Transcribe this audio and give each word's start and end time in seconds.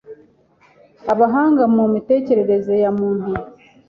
Abahanga 1.11 1.63
mu 1.75 1.83
mitekerereze 1.93 2.73
ya 2.83 2.91
muntu, 2.99 3.31